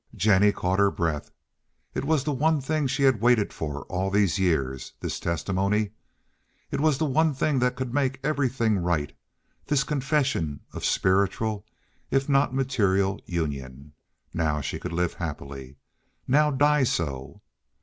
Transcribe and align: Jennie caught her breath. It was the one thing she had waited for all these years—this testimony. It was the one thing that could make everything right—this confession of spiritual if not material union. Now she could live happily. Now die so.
Jennie 0.15 0.51
caught 0.51 0.79
her 0.79 0.89
breath. 0.89 1.29
It 1.93 2.05
was 2.05 2.23
the 2.23 2.31
one 2.33 2.59
thing 2.59 2.87
she 2.87 3.03
had 3.03 3.21
waited 3.21 3.53
for 3.53 3.83
all 3.83 4.09
these 4.09 4.39
years—this 4.39 5.19
testimony. 5.19 5.91
It 6.71 6.79
was 6.81 6.97
the 6.97 7.05
one 7.05 7.35
thing 7.35 7.59
that 7.59 7.75
could 7.75 7.93
make 7.93 8.19
everything 8.23 8.79
right—this 8.79 9.83
confession 9.83 10.61
of 10.73 10.83
spiritual 10.83 11.67
if 12.09 12.27
not 12.27 12.51
material 12.51 13.21
union. 13.27 13.93
Now 14.33 14.59
she 14.59 14.79
could 14.79 14.91
live 14.91 15.13
happily. 15.13 15.75
Now 16.27 16.49
die 16.49 16.81
so. 16.83 17.43